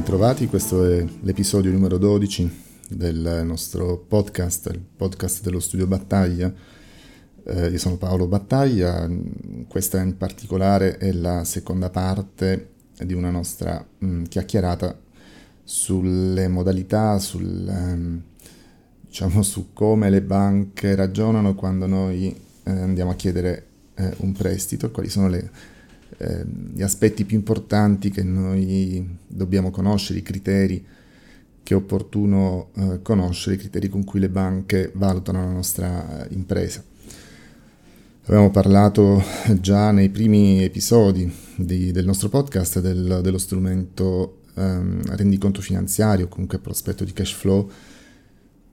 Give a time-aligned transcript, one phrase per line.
[0.00, 2.50] Bentrovati, questo è l'episodio numero 12
[2.88, 6.50] del nostro podcast, il podcast dello studio Battaglia.
[7.44, 9.06] Eh, io sono Paolo Battaglia,
[9.68, 12.70] questa in particolare è la seconda parte
[13.04, 14.98] di una nostra mh, mm, chiacchierata
[15.62, 18.22] sulle modalità, sul, ehm,
[19.02, 24.90] diciamo, su come le banche ragionano quando noi eh, andiamo a chiedere eh, un prestito,
[24.90, 25.50] quali sono le,
[26.22, 30.84] eh, gli aspetti più importanti che noi dobbiamo conoscere, i criteri
[31.62, 36.84] che è opportuno eh, conoscere, i criteri con cui le banche valutano la nostra impresa.
[38.24, 39.22] Abbiamo parlato
[39.60, 46.58] già nei primi episodi di, del nostro podcast del, dello strumento ehm, rendiconto finanziario, comunque
[46.58, 47.70] prospetto di cash flow.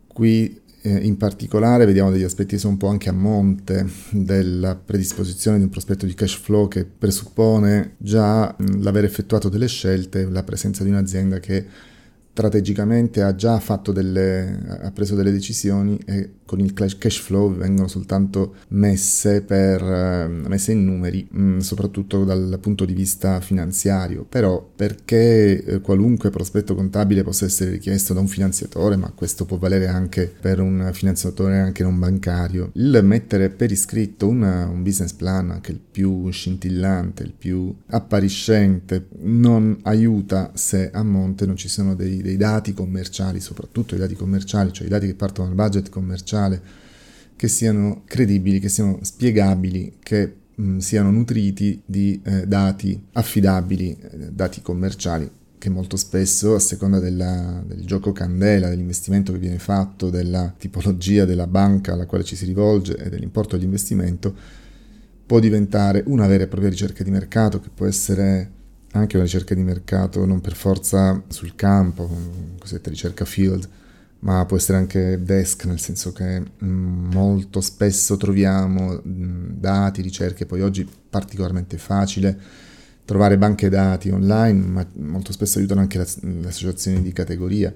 [0.07, 5.57] Qui in particolare vediamo degli aspetti che sono un po' anche a monte della predisposizione
[5.57, 10.83] di un prospetto di cash flow che presuppone già l'aver effettuato delle scelte, la presenza
[10.83, 11.65] di un'azienda che
[12.37, 13.59] strategicamente ha già
[13.91, 20.27] delle, ha preso delle decisioni e con il cash flow vengono soltanto messe, per, eh,
[20.27, 24.25] messe in numeri, mm, soprattutto dal punto di vista finanziario.
[24.27, 29.57] Però perché eh, qualunque prospetto contabile possa essere richiesto da un finanziatore, ma questo può
[29.57, 35.13] valere anche per un finanziatore anche non bancario, il mettere per iscritto una, un business
[35.13, 41.67] plan, anche il più scintillante, il più appariscente, non aiuta se a monte non ci
[41.67, 45.55] sono dei, dei dati commerciali, soprattutto i dati commerciali, cioè i dati che partono dal
[45.55, 46.61] budget commerciale
[47.37, 54.31] che siano credibili, che siano spiegabili, che mh, siano nutriti di eh, dati affidabili, eh,
[54.33, 60.09] dati commerciali, che molto spesso, a seconda della, del gioco candela, dell'investimento che viene fatto,
[60.09, 64.35] della tipologia della banca alla quale ci si rivolge e dell'importo dell'investimento,
[65.25, 68.55] può diventare una vera e propria ricerca di mercato, che può essere
[68.97, 72.09] anche una ricerca di mercato non per forza sul campo,
[72.59, 73.67] cosiddetta ricerca field,
[74.19, 80.45] ma può essere anche desk, nel senso che mm, molto spesso troviamo mm, dati, ricerche,
[80.45, 82.39] poi oggi è particolarmente facile
[83.05, 87.73] trovare banche dati online, ma molto spesso aiutano anche le associazioni di categoria.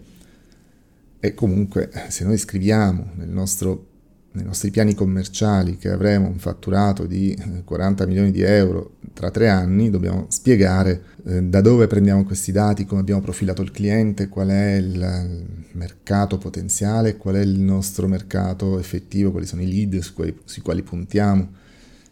[1.19, 3.90] E comunque se noi scriviamo nel nostro
[4.33, 9.29] nei nostri piani commerciali che avremo un fatturato di 40 eh, milioni di euro tra
[9.29, 14.29] tre anni, dobbiamo spiegare eh, da dove prendiamo questi dati, come abbiamo profilato il cliente,
[14.29, 19.99] qual è il mercato potenziale, qual è il nostro mercato effettivo, quali sono i lead
[19.99, 21.49] sui quali, sui quali puntiamo,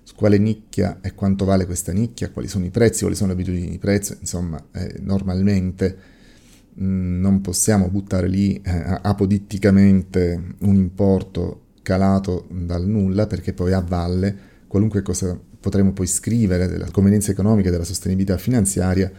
[0.03, 3.35] su quale nicchia e quanto vale questa nicchia, quali sono i prezzi, quali sono le
[3.35, 5.97] abitudini di prezzo, insomma, eh, normalmente
[6.73, 13.79] mh, non possiamo buttare lì eh, apoditticamente un importo calato dal nulla perché poi a
[13.79, 19.11] valle qualunque cosa potremo poi scrivere della convenienza economica e della sostenibilità finanziaria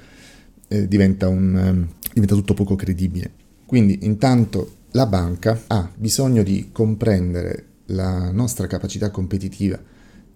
[0.68, 3.32] eh, diventa, un, eh, diventa tutto poco credibile.
[3.66, 9.78] Quindi intanto la banca ha bisogno di comprendere la nostra capacità competitiva,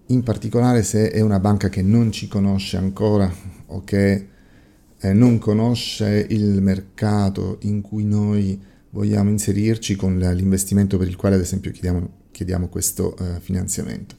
[0.07, 3.33] in particolare se è una banca che non ci conosce ancora
[3.67, 4.27] o che
[4.99, 11.37] eh, non conosce il mercato in cui noi vogliamo inserirci con l'investimento per il quale
[11.37, 14.17] ad esempio chiediamo chiediamo questo eh, finanziamento.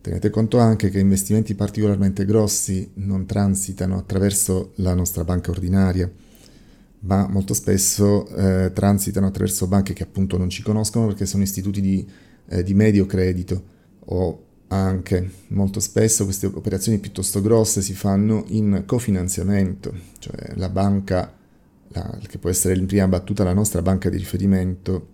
[0.00, 6.10] Tenete conto anche che investimenti particolarmente grossi non transitano attraverso la nostra banca ordinaria,
[7.00, 11.80] ma molto spesso eh, transitano attraverso banche che appunto non ci conoscono perché sono istituti
[11.80, 12.08] di,
[12.48, 13.70] eh, di medio credito
[14.06, 21.32] o anche molto spesso queste operazioni piuttosto grosse si fanno in cofinanziamento, cioè la banca,
[21.88, 25.08] la, che può essere in prima battuta la nostra banca di riferimento,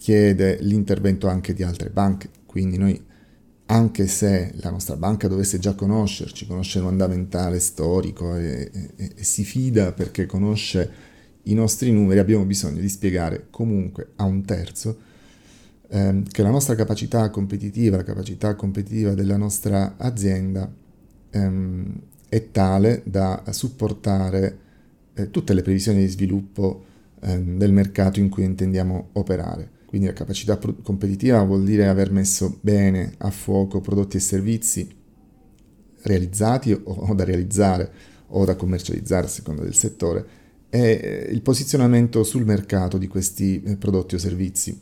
[0.00, 3.04] chiede l'intervento anche di altre banche, quindi noi
[3.66, 9.22] anche se la nostra banca dovesse già conoscerci, conoscere un andamentale storico e, e, e,
[9.22, 10.90] si fida perché conosce
[11.44, 14.98] i nostri numeri, abbiamo bisogno di spiegare comunque a un terzo
[15.88, 20.68] ehm, che la nostra capacità competitiva, la capacità competitiva della nostra azienda
[21.30, 24.58] ehm, è tale da supportare
[25.12, 26.84] eh, tutte le previsioni di sviluppo
[27.20, 29.78] ehm, del mercato in cui intendiamo operare.
[29.90, 34.88] Quindi la capacità competitiva vuol dire aver messo bene a fuoco prodotti e servizi
[36.02, 37.92] realizzati o, da realizzare
[38.28, 40.24] o da commercializzare a seconda del settore
[40.70, 44.80] e il posizionamento sul mercato di questi eh, prodotti o servizi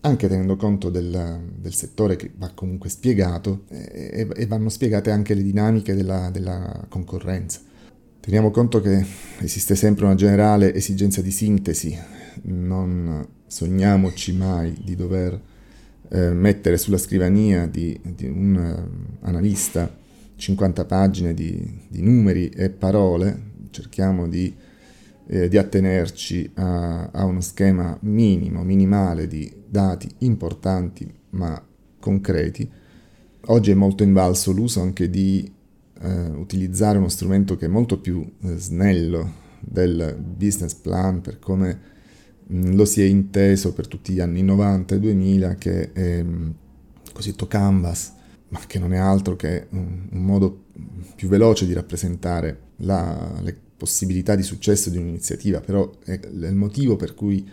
[0.00, 5.34] anche tenendo conto del, del, settore che va comunque spiegato e, e vanno spiegate anche
[5.34, 7.60] le dinamiche della, della, concorrenza.
[8.18, 9.06] Teniamo conto che
[9.38, 11.96] esiste sempre una generale esigenza di sintesi,
[12.42, 15.40] non sogniamoci mai di dover
[16.08, 19.92] eh, mettere sulla scrivania di, di un uh, analista
[20.36, 24.54] 50 pagine di, di, numeri e parole, cerchiamo di
[25.26, 31.62] eh, di attenerci a, a uno schema minimo, minimale di dati importanti ma
[32.00, 32.68] concreti.
[33.46, 35.50] Oggi è molto invalso l'uso anche di
[36.00, 41.80] eh, utilizzare uno strumento che è molto più eh, snello del business plan per come
[42.52, 46.54] lo si è inteso per tutti gli anni 90 e 2000 che è mh,
[47.12, 48.12] cosiddetto Canvas,
[48.48, 50.64] ma che non è altro che un, modo
[51.14, 57.14] più veloce di rappresentare la, le possibilità di successo di un'iniziativa, però il motivo per
[57.14, 57.48] cui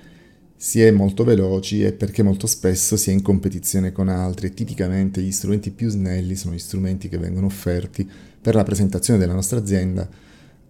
[0.59, 4.47] si è molto veloci è perché molto spesso si è in competizione con altri.
[4.47, 8.09] E tipicamente gli strumenti più snelli sono gli strumenti che vengono offerti
[8.41, 10.09] per la presentazione della nostra azienda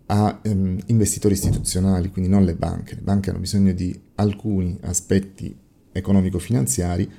[0.08, 2.96] a um, investitori istituzionali, quindi non le banche.
[2.96, 5.56] Le banche hanno bisogno di alcuni aspetti
[5.92, 7.10] economico-finanziari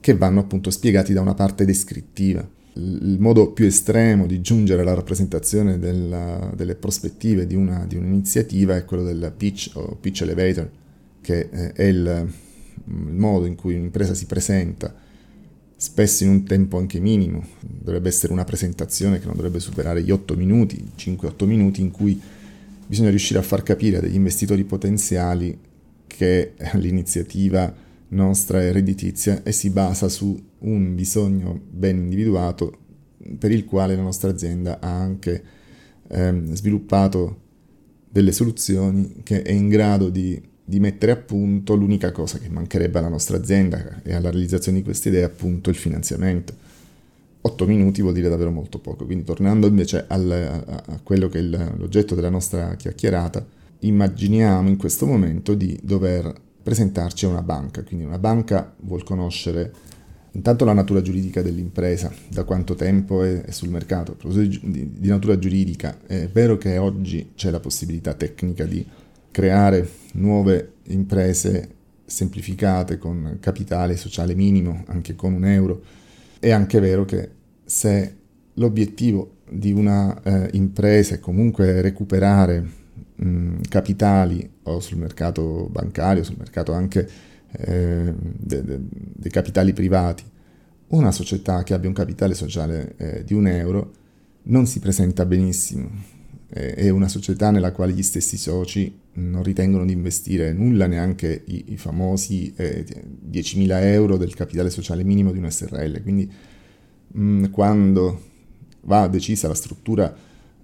[0.00, 2.46] che vanno appunto spiegati da una parte descrittiva.
[2.74, 8.76] Il modo più estremo di giungere alla rappresentazione della, delle prospettive di, una, di, un'iniziativa
[8.76, 10.70] è quello del pitch o pitch elevator,
[11.22, 12.28] che eh, è il,
[12.84, 14.94] il modo in cui un'impresa si presenta
[15.76, 17.44] spesso in un tempo anche minimo.
[17.60, 22.20] Dovrebbe essere una presentazione che non dovrebbe superare gli 8 minuti, 5-8 minuti, in cui
[22.86, 25.58] bisogna riuscire a far capire a degli investitori potenziali
[26.06, 27.74] che l'iniziativa
[28.08, 32.78] nostra è redditizia e si basa su un bisogno ben individuato
[33.38, 35.42] per il quale la nostra azienda ha anche
[36.08, 37.40] ehm, sviluppato
[38.08, 42.98] delle soluzioni che è in grado di di mettere a punto l'unica cosa che mancherebbe
[42.98, 46.52] alla nostra azienda e alla realizzazione di queste idee, appunto il finanziamento.
[47.40, 51.38] 8 minuti vuol dire davvero molto poco, quindi tornando invece al, a, a, quello che
[51.38, 53.46] è il, l'oggetto della nostra chiacchierata,
[53.80, 59.72] immaginiamo in questo momento di dover presentarci a una banca, quindi una banca vuol conoscere
[60.32, 65.38] intanto la natura giuridica dell'impresa, da quanto tempo è, è sul mercato, di, di natura
[65.38, 68.84] giuridica, è vero che oggi c'è la possibilità tecnica di
[69.36, 71.68] creare nuove imprese
[72.06, 75.82] semplificate con capitale sociale minimo, anche con un euro.
[76.40, 77.28] È anche vero che
[77.62, 78.16] se
[78.54, 82.66] l'obiettivo di una eh, impresa è comunque recuperare
[83.16, 87.06] mh, capitali o sul mercato bancario, sul mercato anche
[87.50, 90.24] eh, dei de, de capitali privati,
[90.88, 93.92] una società che abbia un capitale sociale eh, di un euro
[94.44, 96.15] non si presenta benissimo
[96.74, 101.64] è una società nella quale gli stessi soci non ritengono di investire nulla, neanche i,
[101.68, 102.84] i famosi eh,
[103.30, 106.02] 10.000 euro del capitale sociale minimo di un SRL.
[106.02, 106.30] Quindi
[107.08, 108.20] mh, mm, quando
[108.82, 110.14] va decisa la struttura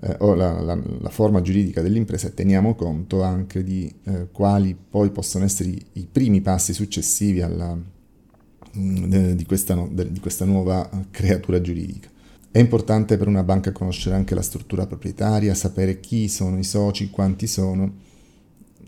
[0.01, 5.11] eh, o la, la, la, forma giuridica dell'impresa, teniamo conto anche di eh, quali poi
[5.11, 10.21] possono essere i, i primi passi successivi alla, mh, mm, de, di, questa de, di
[10.21, 12.11] questa nuova creatura giuridica.
[12.53, 17.09] È importante per una banca conoscere anche la struttura proprietaria, sapere chi sono i soci,
[17.09, 17.95] quanti sono,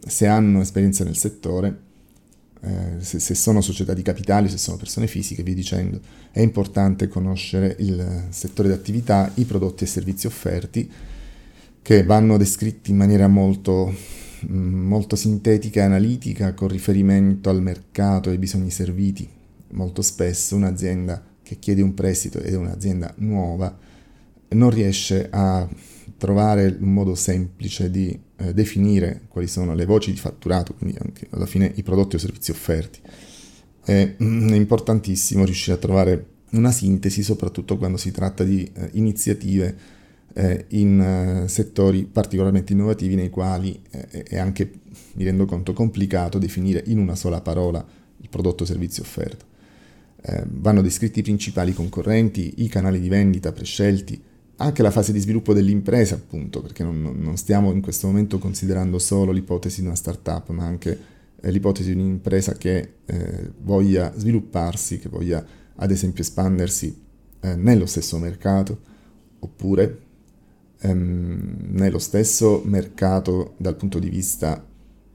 [0.07, 1.81] se hanno esperienza nel settore,
[2.61, 5.99] eh, se, se, sono società di capitali, se sono persone fisiche, via dicendo.
[6.31, 10.91] È importante conoscere il settore di attività, i prodotti e servizi offerti,
[11.81, 13.91] che vanno descritti in maniera molto,
[14.47, 19.27] mm, molto sintetica e analitica con riferimento al mercato e ai bisogni serviti.
[19.69, 23.79] Molto spesso un'azienda che chiede un prestito ed è un'azienda nuova,
[24.49, 25.69] non riesce a
[26.17, 31.27] trovare un modo semplice di eh, definire quali sono le voci di fatturato, quindi anche
[31.31, 33.01] alla fine i prodotti o servizi offerti.
[33.85, 39.77] È, mm, importantissimo riuscire a trovare una sintesi, soprattutto quando si tratta di eh, iniziative
[40.33, 41.01] eh, in
[41.45, 44.71] eh, settori particolarmente innovativi nei quali eh, è anche,
[45.15, 47.85] mi rendo conto, complicato definire in una sola parola
[48.17, 49.53] il prodotto o servizio offerto
[50.27, 54.21] eh, vanno descritti i principali concorrenti, i canali di vendita prescelti,
[54.57, 58.99] anche la fase di sviluppo dell'impresa, appunto, perché non, non stiamo in questo momento considerando
[58.99, 60.99] solo l'ipotesi di una startup, ma anche
[61.41, 65.45] eh, l'ipotesi di un'impresa che eh, voglia svilupparsi, che voglia
[65.77, 67.03] ad esempio espandersi
[67.41, 68.81] eh, nello stesso mercato,
[69.41, 69.99] oppure
[70.79, 74.65] ehm, nello stesso mercato dal punto di vista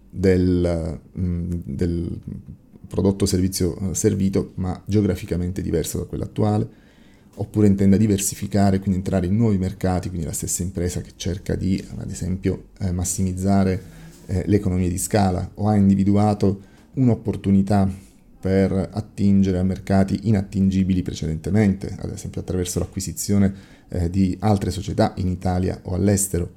[0.08, 2.20] del, mh, mm, del
[2.90, 6.68] prodotto o servizio eh, servito, ma geograficamente diverso da quello attuale,
[7.36, 11.82] oppure intenda diversificare, quindi entrare in nuovi mercati, quindi la stessa impresa che cerca di,
[11.98, 13.82] ad esempio, eh, massimizzare
[14.26, 16.62] eh, le economie di scala o ha individuato
[16.96, 17.90] un'opportunità
[18.42, 23.78] per attingere a mercati inattingibili precedentemente, ad esempio attraverso l'acquisizione
[24.10, 26.50] di altre società in Italia o all'estero.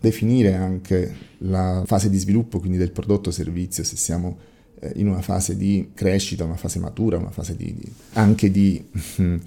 [0.00, 4.38] Definire anche la fase di sviluppo, quindi del prodotto o servizio, se siamo
[4.94, 8.84] in una fase di crescita, una fase matura, una fase di, di, anche di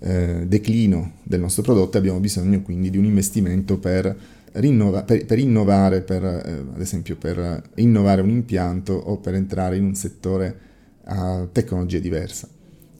[0.00, 4.16] eh, declino del nostro prodotto, abbiamo bisogno quindi di un investimento per
[4.52, 9.76] rinnova- per, per, innovare, per, eh, ad esempio per innovare un impianto o per entrare
[9.76, 10.58] in un settore
[11.04, 12.48] a tecnologia diversa.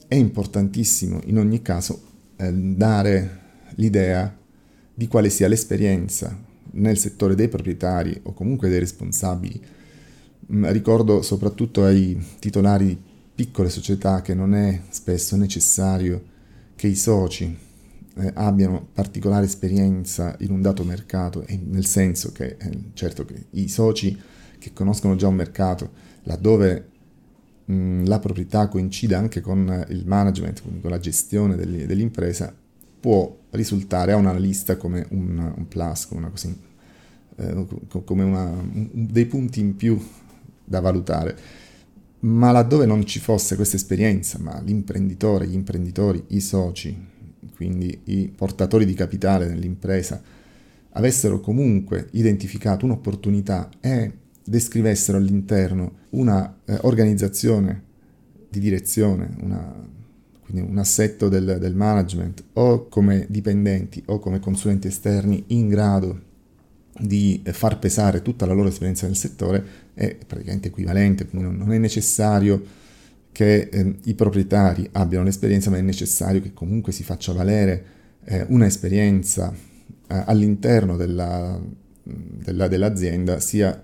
[0.07, 2.01] È importantissimo in ogni caso
[2.35, 3.39] eh, dare
[3.75, 4.35] l'idea
[4.93, 6.37] di quale sia l'esperienza
[6.73, 9.61] nel settore dei proprietari o comunque dei responsabili.
[10.53, 12.97] Mm, ricordo soprattutto ai titolari di
[13.33, 16.23] piccole società che non è spesso necessario
[16.75, 17.57] che i soci
[18.15, 23.67] eh, abbiano particolare esperienza in un dato mercato, nel senso che eh, certo che i
[23.67, 24.19] soci
[24.59, 25.91] che conoscono già un mercato,
[26.23, 26.89] laddove
[27.65, 32.53] mh, la proprietà coincide anche con il management, con la gestione degli, dell'impresa,
[32.99, 36.55] può risultare a un analista come un, un plus, come, una così,
[37.37, 37.65] eh,
[38.05, 39.99] come una, un, dei punti in più
[40.71, 41.37] da valutare.
[42.21, 46.95] Ma laddove non ci fosse questa esperienza, ma l'imprenditore, gli imprenditori, i soci,
[47.55, 50.21] quindi i portatori di capitale nell'impresa,
[50.93, 54.11] avessero comunque identificato un'opportunità e
[54.43, 57.83] descrivessero all'interno una eh, organizzazione
[58.49, 59.73] di direzione, una,
[60.43, 66.29] quindi un assetto del, del, management o come dipendenti o come consulenti esterni in grado
[66.99, 71.77] di far pesare tutta la loro esperienza nel settore è praticamente equivalente, quindi non è
[71.77, 72.79] necessario
[73.31, 77.85] che eh, i proprietari abbiano l'esperienza, ma è necessario che comunque si faccia valere
[78.25, 81.59] eh, un'esperienza eh, all'interno della,
[82.03, 83.83] della, dell'azienda, sia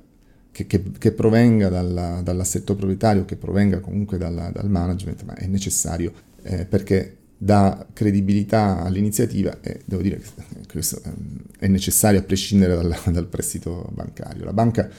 [0.52, 5.48] che, che, che provenga dalla, dall'assetto proprietario, che provenga comunque dalla, dal management, ma è
[5.48, 6.12] necessario
[6.44, 12.76] eh, perché dà credibilità all'iniziativa e devo dire che questo ehm, è necessario a prescindere
[12.76, 14.44] dal, dal prestito bancario.
[14.44, 14.90] La banca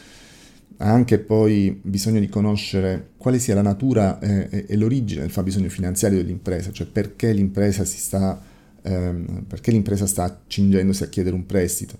[0.80, 5.68] ha anche poi bisogno di conoscere quale sia la natura eh, e l'origine del fabbisogno
[5.68, 8.40] finanziario dell'impresa, cioè perché l'impresa, sta,
[8.82, 11.96] ehm, perché l'impresa sta accingendosi a chiedere un prestito,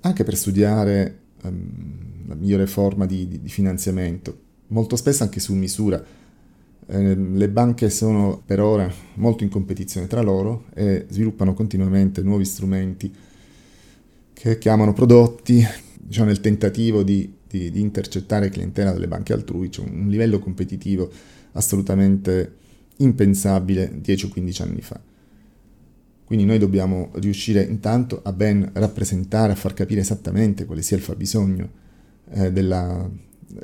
[0.00, 5.52] anche per studiare ehm, la migliore forma di, di, di, finanziamento, molto spesso anche su
[5.52, 6.02] misura.
[6.88, 12.44] Eh, le banche sono per ora molto in competizione tra loro e sviluppano continuamente nuovi
[12.46, 13.12] strumenti
[14.32, 15.62] che chiamano prodotti,
[16.00, 21.10] diciamo nel tentativo di di, di intercettare clientela delle banche altrui, c'è un livello competitivo
[21.52, 22.64] assolutamente
[22.98, 25.00] impensabile 10 o 15 anni fa.
[26.24, 31.02] Quindi noi dobbiamo riuscire intanto a ben rappresentare, a far capire esattamente quale sia il
[31.02, 31.70] fabbisogno,
[32.32, 33.08] eh, della,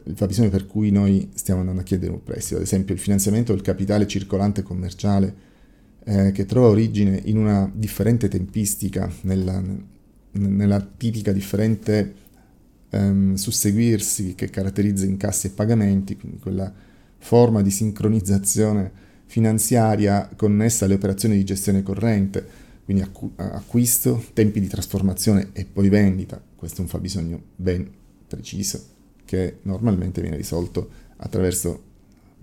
[0.05, 2.57] il fabbisogno per cui noi stiamo andando a chiedere un prestito.
[2.57, 5.35] Ad esempio il finanziamento del capitale circolante commerciale
[6.05, 9.61] eh, che trova origine in una differente tempistica, nella,
[10.33, 12.15] nella tipica differente
[12.93, 16.73] ehm, susseguirsi che caratterizza incassi e pagamenti, quindi quella
[17.19, 22.47] forma di sincronizzazione finanziaria connessa alle operazioni di gestione corrente,
[22.85, 26.41] quindi acqu- acquisto, tempi di trasformazione e poi vendita.
[26.55, 27.89] Questo è un fabbisogno ben
[28.29, 28.85] preciso
[29.25, 31.91] che normalmente viene risolto attraverso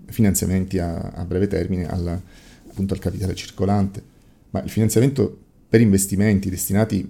[0.06, 2.20] finanziamenti a, a breve termine al,
[2.68, 4.02] appunto al capitale circolante.
[4.50, 5.38] Ma il finanziamento
[5.68, 7.08] per investimenti destinati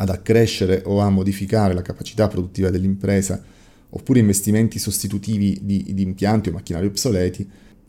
[0.00, 3.42] ad accrescere o a modificare la capacità produttiva dell'impresa,
[3.90, 7.48] oppure investimenti sostitutivi di, di impianti o macchinari obsoleti,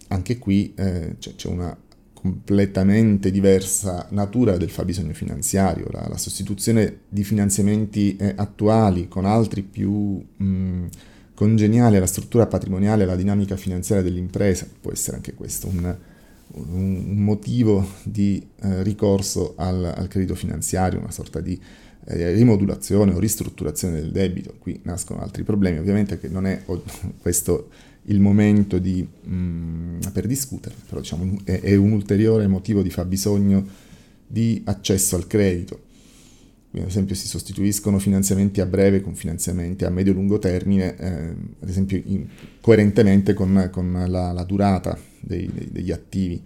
[0.09, 1.75] anche qui eh, c'è, c'è, una
[2.13, 5.87] completamente diversa natura del fabbisogno finanziario.
[5.89, 10.87] La, la sostituzione di finanziamenti eh, attuali con altri più mh,
[11.33, 15.95] congeniali alla struttura patrimoniale e alla dinamica finanziaria dell'impresa può essere anche questo un,
[16.53, 21.59] un motivo di eh, ricorso al, al, credito finanziario, una sorta di
[22.05, 24.55] rimodulazione o ristrutturazione del debito.
[24.57, 26.63] Qui nascono altri problemi, ovviamente che non è
[27.21, 27.69] questo
[28.05, 32.89] il momento di, mh, mm, per discutere, però diciamo, è, è, un ulteriore motivo di
[32.89, 33.65] fabbisogno
[34.25, 35.89] di accesso al credito.
[36.71, 41.69] Quindi, ad esempio si sostituiscono finanziamenti a breve con finanziamenti a medio-lungo termine, eh, ad
[41.69, 42.25] esempio in,
[42.61, 46.41] coerentemente con, con la, la, durata dei, degli attivi.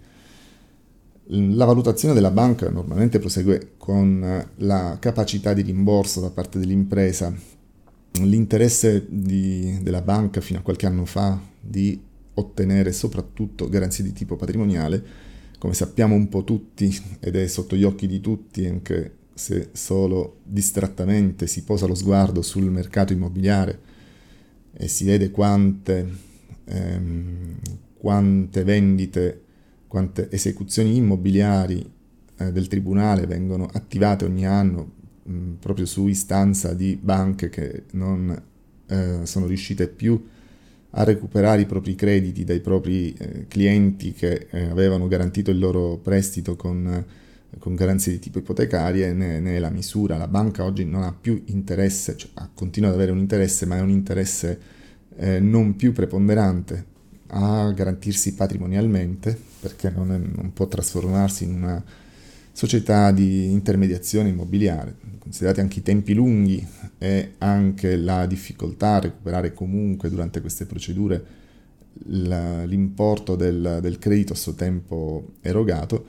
[1.30, 7.34] La valutazione della banca normalmente prosegue con la capacità di rimborso da parte dell'impresa.
[8.20, 12.00] L'interesse di, della banca fino a qualche anno fa di
[12.34, 15.04] ottenere soprattutto garanzie di tipo patrimoniale,
[15.58, 20.38] come sappiamo un po' tutti ed è sotto gli occhi di tutti, anche se solo
[20.44, 23.80] distrattamente si posa lo sguardo sul mercato immobiliare
[24.72, 26.08] e si vede quante,
[26.64, 27.56] ehm,
[27.98, 29.40] quante vendite
[29.96, 31.90] quante esecuzioni immobiliari
[32.36, 34.90] eh, del Tribunale vengono attivate ogni anno
[35.22, 38.42] mh, proprio su istanza di banche che non
[38.88, 40.22] eh, sono riuscite più
[40.90, 45.96] a recuperare i propri crediti dai propri eh, clienti che eh, avevano garantito il loro
[45.96, 47.04] prestito con
[47.58, 50.18] con garanzie di tipo ipotecarie ne, ne, è la misura.
[50.18, 53.80] La banca oggi non ha più interesse, cioè continua ad avere un interesse, ma è
[53.80, 54.60] un interesse
[55.16, 56.95] eh, non più preponderante
[57.28, 61.84] a garantirsi patrimonialmente, perché non, è, non può trasformarsi in una
[62.52, 64.94] società di intermediazione immobiliare.
[65.18, 66.66] Considerati anche i tempi lunghi
[66.98, 71.44] e anche la difficoltà a recuperare comunque durante queste procedure
[72.04, 76.06] l'importo del, del, credito a suo tempo erogato,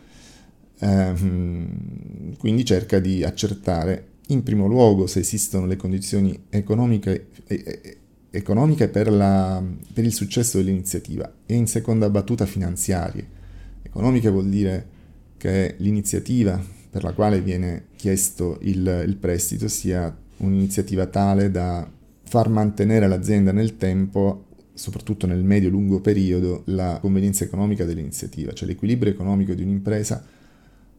[0.79, 7.97] ehm, quindi cerca di accertare in primo luogo se esistono le condizioni economiche, eh,
[8.37, 9.61] economiche per, la,
[9.93, 13.35] per, il successo dell'iniziativa e in seconda battuta finanziarie.
[13.81, 14.95] Economiche vuol dire
[15.37, 21.89] che l'iniziativa per la quale viene chiesto il, il prestito sia un'iniziativa tale da
[22.23, 24.45] far mantenere l'azienda nel tempo
[24.77, 30.23] soprattutto nel medio-lungo periodo, la convenienza economica dell'iniziativa, cioè l'equilibrio economico di un'impresa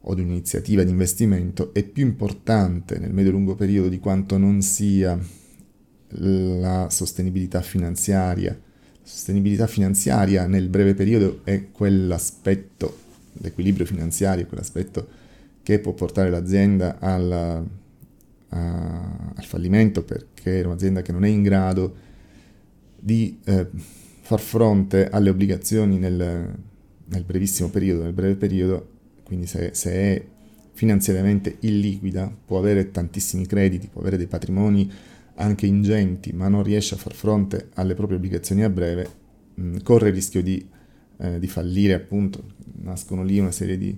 [0.01, 5.17] o di un'iniziativa di investimento è più importante nel medio-lungo periodo di quanto non sia
[6.09, 8.57] la sostenibilità finanziaria.
[9.01, 12.97] Sostenibilità finanziaria nel breve periodo è quell'aspetto,
[13.33, 15.07] l'equilibrio finanziario, quell'aspetto
[15.63, 17.31] che può portare l'azienda al,
[18.49, 22.07] a, al fallimento perché è un'azienda che non è in grado
[22.99, 23.67] di eh,
[24.21, 26.53] far fronte alle obbligazioni nel,
[27.05, 28.89] nel, brevissimo periodo, nel breve periodo,
[29.23, 30.25] quindi se, se, è
[30.73, 34.91] finanziariamente illiquida, può avere tantissimi crediti, può avere dei patrimoni
[35.39, 39.09] anche ingenti, ma non riesce a far fronte alle proprie obbligazioni a breve,
[39.55, 40.65] mh, corre il rischio di,
[41.17, 42.43] eh, di, fallire, appunto,
[42.81, 43.97] nascono lì una serie di,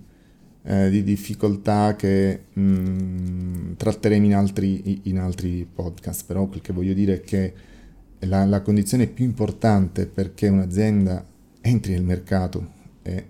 [0.64, 6.94] eh, di difficoltà che mh, tratteremo in altri, in altri podcast, però quel che voglio
[6.94, 7.54] dire è che
[8.20, 11.26] la, la condizione più importante perché un'azienda
[11.62, 13.26] entri nel mercato e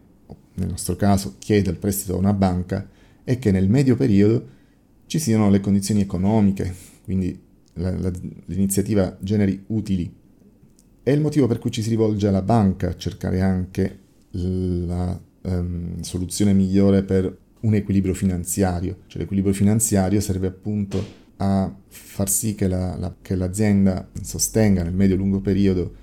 [0.56, 2.88] nel nostro caso chieda il prestito a una banca
[3.24, 4.60] è che nel medio periodo
[5.06, 8.12] ci siano le condizioni economiche, quindi la, la,
[8.46, 10.12] l'iniziativa generi utili.
[11.04, 14.00] È il motivo per cui ci si rivolge alla banca a cercare anche
[14.32, 19.00] la um, soluzione migliore per un equilibrio finanziario.
[19.08, 24.94] Cioè l'equilibrio finanziario serve appunto a far sì che, la, la, che l'azienda sostenga nel
[24.94, 25.96] medio-lungo periodo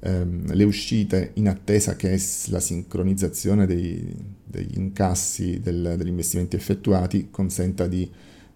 [0.00, 7.28] ehm, le uscite in attesa che la sincronizzazione dei, degli incassi del, degli investimenti effettuati
[7.30, 8.08] consenta di,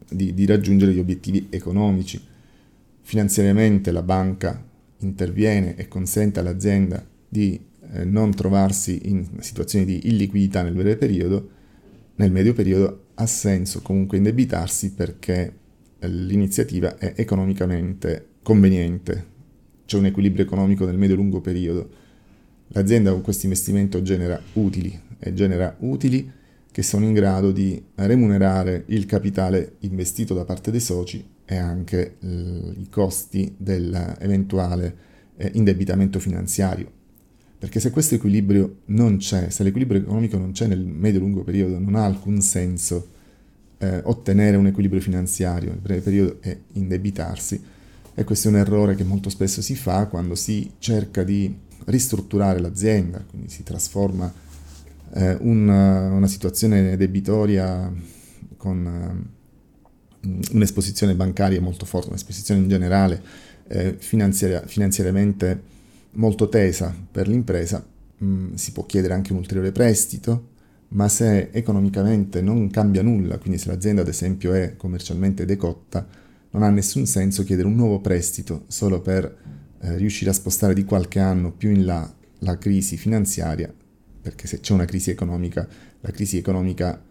[0.09, 2.28] di, di raggiungere gli obiettivi economici.
[3.11, 4.64] Finanziariamente la banca
[4.99, 11.51] interviene e consente all'azienda di eh, non trovarsi in situazioni di illiquidità nel breve periodo,
[12.14, 15.53] nel medio periodo ha senso comunque indebitarsi perché
[16.03, 19.27] l'iniziativa è economicamente conveniente,
[19.87, 21.90] c'è un equilibrio economico nel medio-lungo periodo.
[22.68, 26.31] L'azienda con questo investimento genera utili e genera utili
[26.72, 32.16] che sono in grado di remunerare il capitale investito da parte dei soci e anche
[32.20, 34.96] eh, i costi dell'eventuale
[35.37, 36.98] eh, indebitamento finanziario.
[37.59, 41.94] Perché se questo equilibrio non c'è, se l'equilibrio economico non c'è nel medio-lungo periodo, non
[41.96, 43.09] ha alcun senso
[43.78, 47.62] eh, ottenere un equilibrio finanziario nel breve periodo e indebitarsi.
[48.14, 51.54] E questo è un errore che molto spesso si fa quando si cerca di
[51.87, 54.33] ristrutturare l'azienda, quindi si trasforma
[55.14, 57.92] eh, una, una, situazione debitoria
[58.57, 59.31] con
[60.23, 63.23] uh, un'esposizione bancaria molto forte, un'esposizione in generale
[63.68, 65.62] eh, finanziaria, finanziariamente
[66.12, 67.85] molto tesa per l'impresa,
[68.18, 70.49] mh, mm, si può chiedere anche un ulteriore prestito,
[70.88, 76.07] ma se economicamente non cambia nulla, quindi se l'azienda ad esempio è commercialmente decotta,
[76.51, 79.37] non ha nessun senso chiedere un nuovo prestito solo per
[79.81, 83.73] eh, riuscire a spostare di qualche anno più in là la crisi finanziaria,
[84.31, 85.66] perché se c'è una crisi economica,
[86.01, 87.03] la crisi economica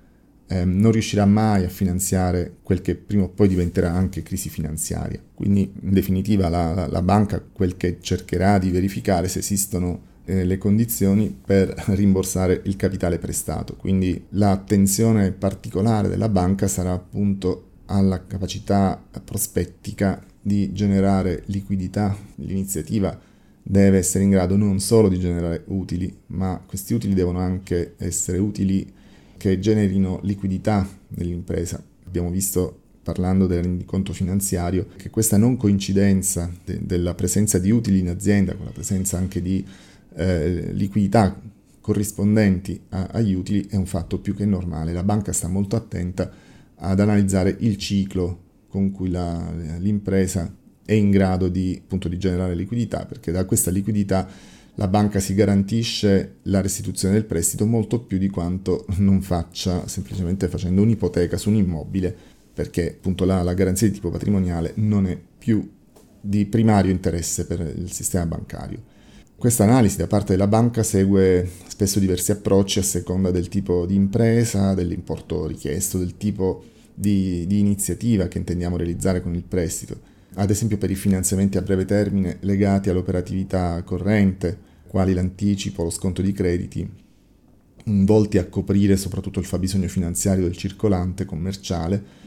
[0.47, 5.21] eh, non riuscirà mai a finanziare quel che prima o poi diventerà anche crisi finanziaria.
[5.33, 10.45] Quindi in definitiva la, la, la banca quel che cercherà di verificare se esistono eh,
[10.45, 13.75] le condizioni per rimborsare il capitale prestato.
[13.75, 22.15] Quindi l'attenzione particolare della banca sarà appunto alla capacità prospettica di generare liquidità.
[22.35, 23.27] L'iniziativa
[23.71, 28.39] deve essere in grado non solo di generare utili, ma questi utili devono anche essere
[28.39, 28.91] utili
[29.37, 31.79] che generino liquidità nell'impresa.
[32.07, 37.99] Abbiamo visto parlando del rendiconto finanziario, che questa non coincidenza de- della presenza di utili
[37.99, 39.63] in azienda con la presenza anche di
[40.15, 41.39] eh, liquidità
[41.79, 44.93] corrispondenti a, agli utili è un fatto più che normale.
[44.93, 46.31] La banca sta molto attenta
[46.73, 50.51] ad analizzare il ciclo con cui la, l'impresa
[50.89, 54.27] è in grado di, appunto, di generare liquidità, perché da questa liquidità
[54.73, 60.47] la banca si garantisce la restituzione del prestito molto più di quanto non faccia semplicemente
[60.47, 62.15] facendo un'ipoteca su un immobile,
[62.51, 65.69] perché appunto la, la garanzia di tipo patrimoniale non è più
[66.19, 68.81] di primario interesse per il sistema bancario.
[69.35, 73.93] Questa analisi da parte della banca segue spesso diversi approcci a seconda del tipo di
[73.93, 76.63] impresa, dell'importo richiesto, del tipo
[76.95, 80.08] di, di iniziativa che intendiamo realizzare con il prestito.
[80.35, 86.21] Ad esempio per i finanziamenti a breve termine legati all'operatività corrente, quali l'anticipo, lo sconto
[86.21, 86.89] di crediti,
[87.85, 92.17] volti a coprire soprattutto il fabbisogno finanziario del circolante commerciale,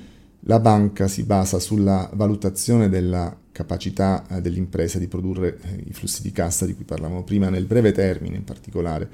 [0.46, 6.22] la banca si basa sulla valutazione della capacità eh, dell'impresa di produrre eh, i flussi
[6.22, 9.08] di cassa di cui parlavamo prima, nel breve termine in particolare,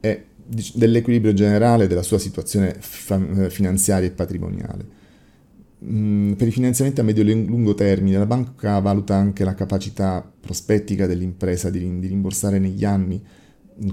[0.00, 0.24] e
[0.74, 4.98] dell'equilibrio generale della sua situazione fa- finanziaria e patrimoniale.
[5.82, 11.06] Per i finanziamenti a medio e lungo termine la banca valuta anche la capacità prospettica
[11.06, 13.22] dell'impresa di, di rimborsare negli anni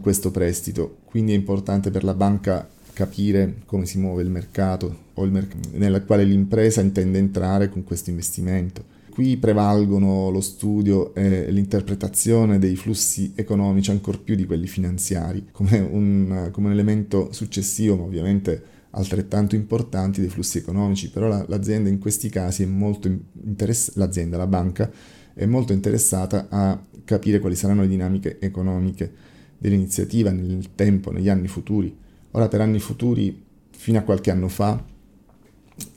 [0.02, 5.24] questo prestito, quindi è importante per la banca capire come si muove il mercato o
[5.24, 8.96] il merc- nella quale l'impresa intende entrare con questo investimento.
[9.10, 15.80] Qui prevalgono lo studio e l'interpretazione dei flussi economici ancor più di quelli finanziari, come
[15.80, 21.90] un, come un elemento successivo, ma ovviamente altrettanto importanti dei flussi economici, però la, l'azienda
[21.90, 24.92] in questi casi è molto interessata, l'azienda, la banca,
[25.34, 29.12] è molto interessata a capire quali saranno le dinamiche economiche
[29.58, 31.96] dell'iniziativa nel tempo, negli anni futuri.
[32.32, 34.84] Ora per anni futuri, fino a qualche anno fa,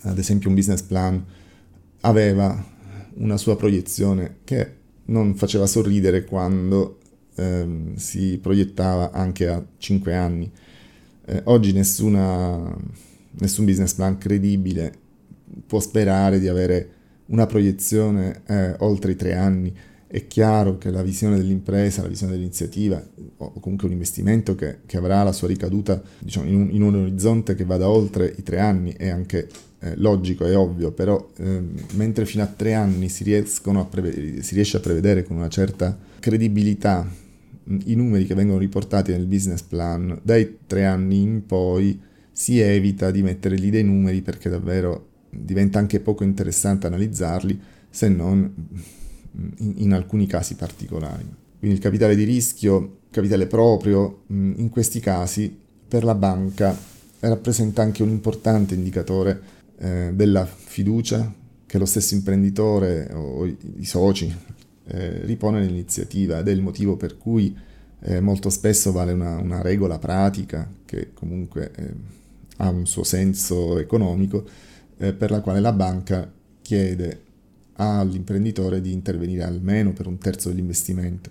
[0.02, 1.24] ad esempio un business plan
[2.02, 2.64] aveva
[3.14, 4.76] una sua proiezione che
[5.06, 6.98] non faceva sorridere quando
[7.34, 10.50] ehm, si proiettava anche a 5 anni
[11.30, 12.76] eh, oggi nessuna,
[13.38, 14.92] nessun business plan credibile
[15.64, 16.88] può sperare di avere
[17.26, 19.72] una proiezione eh, oltre i tre anni.
[20.08, 23.00] È chiaro che la visione dell'impresa, la visione dell'iniziativa
[23.36, 26.94] o comunque un investimento che, che avrà la sua ricaduta diciamo, in, un, in, un,
[26.96, 29.46] orizzonte che vada oltre i tre anni è anche
[29.78, 31.62] eh, logico, è ovvio, però eh,
[31.92, 37.08] mentre fino a tre anni si, si riesce a prevedere con una certa credibilità
[37.64, 42.00] i numeri che vengono riportati nel business plan, dai tre anni in poi
[42.32, 48.08] si evita di mettere lì dei numeri perché davvero diventa anche poco interessante analizzarli se
[48.08, 48.52] non
[49.58, 51.28] in, in alcuni casi particolari.
[51.58, 55.54] Quindi il capitale di rischio, capitale proprio, in questi casi
[55.86, 56.76] per la banca
[57.20, 59.42] rappresenta anche un importante indicatore
[59.78, 61.32] eh, della fiducia
[61.66, 64.34] che lo stesso imprenditore o i soci
[64.90, 67.56] eh, ripone l'iniziativa ed è il motivo per cui
[68.02, 71.92] eh, molto spesso vale una, una, regola pratica che comunque eh,
[72.56, 74.44] ha un suo senso economico
[74.96, 76.30] eh, per la quale la banca
[76.62, 77.22] chiede
[77.74, 81.30] all'imprenditore di intervenire almeno per un terzo dell'investimento.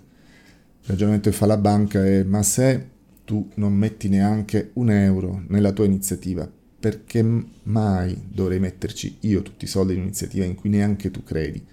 [0.82, 2.88] Il ragionamento che fa la banca è ma se
[3.24, 7.22] tu non metti neanche un euro nella tua iniziativa, perché
[7.64, 11.64] mai dovrei metterci io tutti i soldi in un'iniziativa in cui neanche tu credi?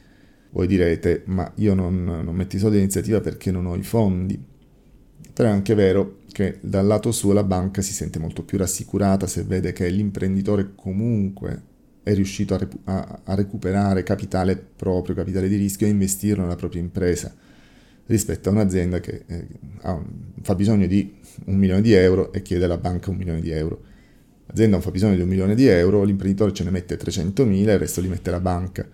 [0.52, 4.40] Voi direte, ma io non, non i soldi in iniziativa perché non ho i fondi.
[5.34, 9.28] Però è anche vero che dal lato suo la banca si sente molto più rassicurata
[9.28, 11.62] se vede che l'imprenditore comunque
[12.04, 16.56] è riuscito a, repu- a, a recuperare capitale proprio, capitale di rischio e investirlo nella
[16.56, 17.34] propria impresa
[18.08, 19.48] rispetto a un'azienda che eh,
[19.82, 20.02] ha,
[20.42, 23.82] fa bisogno di un milione di euro e chiede alla banca un milione di euro.
[24.48, 27.74] L'azienda fa bisogno di un milione di euro, l'imprenditore ce ne mette 300 mila e
[27.74, 28.88] il resto li mette la banca.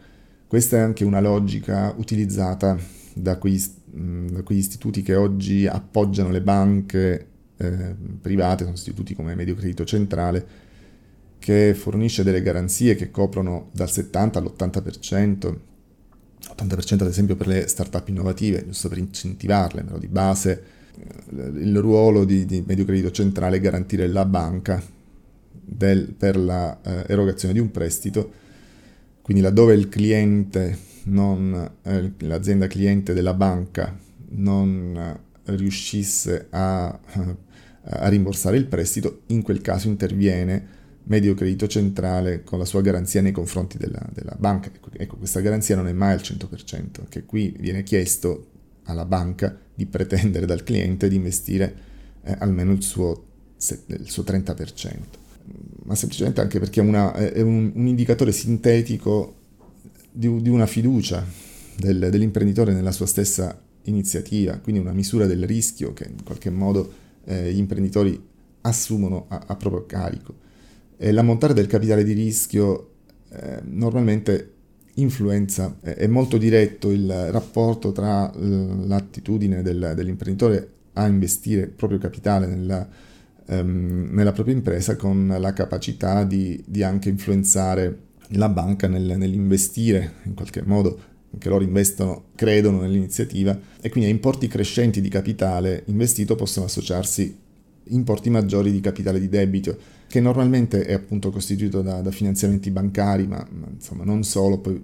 [0.54, 2.78] Questa è anche una logica utilizzata
[3.16, 9.34] da quegli, da quegli istituti che oggi appoggiano le banche eh, private, sono istituti come
[9.34, 10.46] Medio Credito Centrale,
[11.40, 15.58] che fornisce delle garanzie che coprono dal 70 all'80%,
[16.56, 20.64] 80% ad esempio per le start-up innovative, giusto per incentivarle, però di base
[21.36, 24.80] eh, il ruolo di, di Medio Credito Centrale è garantire la banca
[25.50, 28.42] del, per l'erogazione eh, di un prestito
[29.24, 33.98] quindi laddove il cliente, non, eh, l'azienda cliente della banca
[34.32, 42.60] non riuscisse a, a, rimborsare il prestito, in quel caso interviene Medio Credito Centrale con
[42.60, 44.70] la sua garanzia nei confronti della, della banca.
[44.74, 48.50] Ecco, ecco, questa garanzia non è mai al 100%, che qui viene chiesto
[48.84, 51.76] alla banca di pretendere dal cliente di investire
[52.24, 53.24] eh, almeno il suo,
[53.86, 55.22] il suo 30%
[55.84, 59.36] ma semplicemente anche perché è, una, è un, un, indicatore sintetico
[60.12, 61.26] di, di una fiducia
[61.78, 66.94] del, dell'imprenditore nella sua stessa iniziativa, quindi una misura del rischio che in qualche modo
[67.26, 68.22] eh, gli imprenditori
[68.62, 70.36] assumono a, a proprio carico.
[70.98, 72.92] E l'ammontare del capitale di rischio
[73.30, 74.52] eh, normalmente
[74.96, 82.46] influenza, è molto diretto il rapporto tra l'attitudine del, dell'imprenditore a investire il proprio capitale
[82.46, 82.88] nella,
[83.48, 88.00] um, nella propria impresa con la capacità di, di anche influenzare
[88.36, 94.14] la banca nel, nell'investire in qualche modo anche loro investono, credono nell'iniziativa e quindi a
[94.14, 97.42] importi crescenti di capitale investito possono associarsi
[97.86, 99.78] importi maggiori di capitale di debito,
[100.08, 104.82] che normalmente è appunto costituito da, da finanziamenti bancari, ma, ma, insomma non solo, poi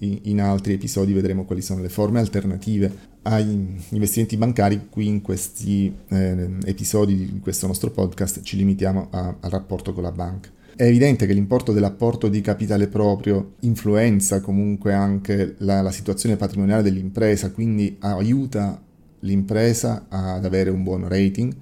[0.00, 5.92] in, altri episodi vedremo quali sono le forme alternative agli investimenti bancari, qui in questi
[6.08, 10.50] eh, episodi di questo nostro podcast ci limitiamo a, al rapporto con la banca.
[10.76, 16.82] È evidente che l'importo dell'apporto di capitale proprio influenza comunque anche la, la situazione patrimoniale
[16.82, 18.80] dell'impresa, quindi aiuta
[19.20, 21.52] l'impresa ad avere un buon rating,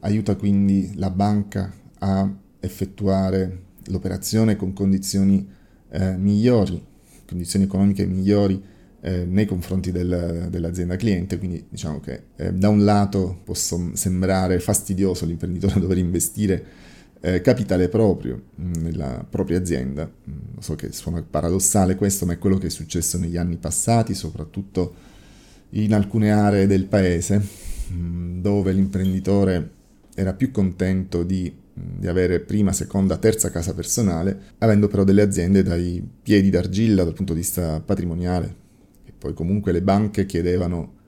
[0.00, 5.44] aiuta quindi la banca a effettuare l'operazione con condizioni
[5.90, 6.80] eh, migliori,
[7.32, 8.62] condizioni economiche migliori
[9.00, 14.60] eh, nei confronti del, dell'azienda cliente, quindi diciamo che eh, da un lato può sembrare
[14.60, 16.64] fastidioso l'imprenditore dover investire
[17.20, 20.08] eh, capitale proprio mm, nella propria azienda.
[20.08, 24.14] Mm, so che suona paradossale questo, ma è quello che è successo negli anni passati,
[24.14, 24.94] soprattutto
[25.70, 27.40] in alcune aree del paese,
[27.92, 29.70] mm, dove l'imprenditore
[30.14, 31.52] era più contento di,
[31.98, 37.14] di, avere prima, seconda, terza casa personale, avendo però delle aziende dai piedi d'argilla dal
[37.14, 38.54] punto di vista patrimoniale.
[39.04, 41.00] E poi comunque le banche chiedevano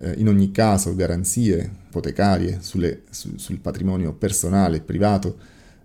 [0.00, 5.36] eh, in ogni caso garanzie ipotecarie sulle, su, sul patrimonio personale e privato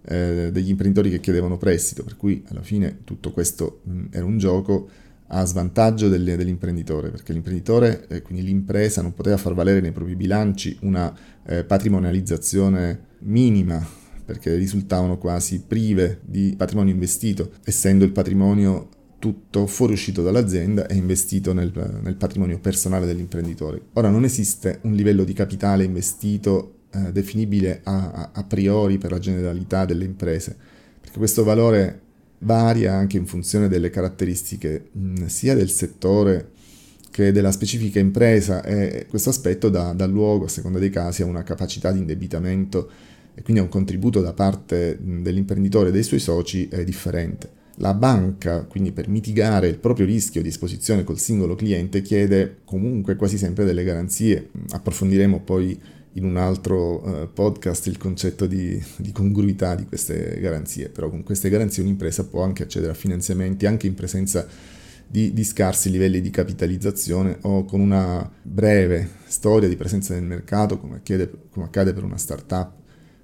[0.06, 4.38] eh, degli imprenditori che chiedevano prestito, per cui alla fine tutto questo mh, era un
[4.38, 4.89] gioco
[5.27, 10.15] a svantaggio del, dell'imprenditore, perché l'imprenditore, eh, quindi l'impresa, non poteva far valere nei propri
[10.15, 11.13] bilanci una
[11.45, 13.84] eh, patrimonializzazione minima,
[14.26, 21.54] perché risultavano quasi prive di patrimonio investito, essendo il patrimonio tutto fuoriuscito dall'azienda e investito
[21.54, 23.82] nel, nel patrimonio personale dell'imprenditore.
[23.94, 29.20] Ora non esiste un livello di capitale investito eh, definibile a, a, priori per la
[29.20, 30.56] generalità delle imprese,
[31.00, 32.02] perché questo valore
[32.40, 36.50] varia anche in funzione delle caratteristiche mh, sia del settore
[37.10, 41.26] che della specifica impresa e questo aspetto dà, dà luogo, a seconda dei casi, a
[41.28, 42.90] una capacità di indebitamento
[43.36, 47.62] e quindi un contributo da parte dell'imprenditore e dei suoi soci è differente.
[47.78, 53.15] La banca, quindi per mitigare il proprio rischio di esposizione col singolo cliente, chiede comunque
[53.15, 54.52] quasi sempre delle garanzie.
[54.69, 55.80] Approfondiremo poi
[56.13, 61.24] in un altro uh, podcast il concetto di, di, congruità di queste garanzie, però con
[61.24, 64.46] queste garanzie un'impresa può anche accedere a finanziamenti anche in presenza
[65.08, 70.78] di, di scarsi livelli di capitalizzazione o con una breve storia di presenza nel mercato
[70.78, 72.82] come, chiede, come accade per una startup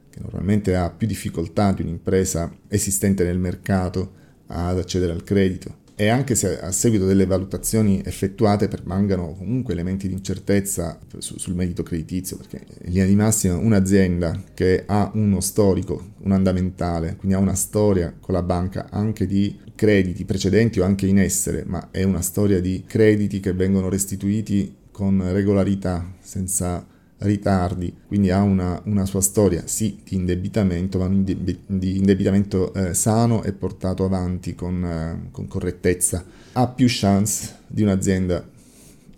[0.09, 4.13] che normalmente ha più difficoltà di un'impresa esistente nel mercato
[4.47, 5.77] ad accedere al credito.
[5.95, 11.55] E anche se a seguito delle valutazioni effettuate permangano comunque elementi di incertezza su, sul
[11.55, 17.35] merito creditizio, perché in linea di massima un'azienda che ha uno storico, un andamentale, quindi
[17.35, 21.89] ha una storia con la banca anche di crediti precedenti o anche in essere, ma
[21.91, 26.87] è una storia di crediti che vengono restituiti con regolarità, senza
[27.19, 33.43] ritardi, quindi ha una, una, sua storia sì di indebitamento, ma di indebitamento eh, sano
[33.43, 36.23] e portato avanti con, eh, con, correttezza.
[36.53, 38.47] Ha più chance di un'azienda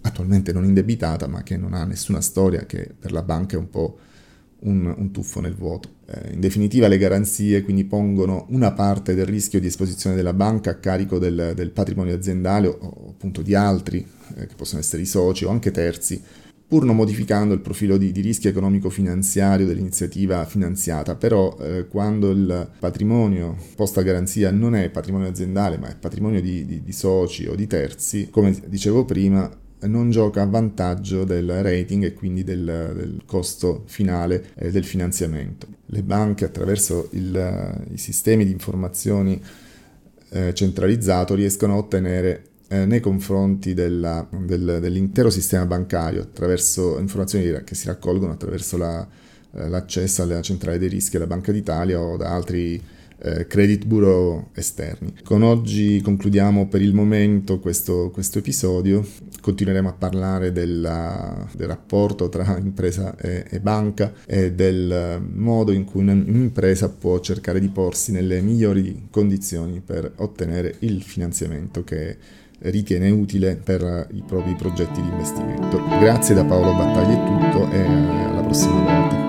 [0.02, 3.70] attualmente non indebitata, ma che non ha nessuna storia, che per la banca è un
[3.70, 3.98] po'
[4.62, 5.90] un, un tuffo nel vuoto.
[6.08, 10.72] Eh, in definitiva le garanzie quindi pongono una parte del rischio di esposizione della banca
[10.72, 15.04] a carico del, del patrimonio aziendale o, o, appunto di altri, eh, che possono essere
[15.04, 16.22] i soci o anche terzi,
[16.72, 22.70] pur non modificando il profilo di, di rischio economico-finanziario dell'iniziativa finanziata, però eh, quando il
[22.80, 27.46] patrimonio posto a garanzia non è patrimonio aziendale ma è patrimonio di, di, di soci
[27.46, 32.64] o di terzi, come dicevo prima, non gioca a vantaggio del rating e quindi del,
[32.96, 35.68] del costo finale eh, del finanziamento.
[35.88, 39.42] Le banche attraverso il, i sistemi di informazioni
[40.30, 47.64] eh, centralizzato riescono a ottenere eh, nei confronti della, del, dell'intero sistema bancario attraverso informazioni
[47.66, 49.06] che si raccolgono attraverso la,
[49.56, 52.82] eh, l'accesso alla centrale dei rischi della Banca d'Italia o da altri
[53.24, 55.14] eh, credit bureau esterni.
[55.22, 59.06] Con oggi concludiamo per il momento questo, questo episodio,
[59.42, 65.84] continueremo a parlare della, del rapporto tra impresa e, e, banca e del modo in
[65.84, 73.10] cui un'impresa può cercare di porsi nelle migliori condizioni per ottenere il finanziamento che ritiene
[73.10, 75.82] utile per i propri progetti di investimento.
[76.00, 79.21] Grazie da Paolo Battaglia è tutto e alla prossima volta.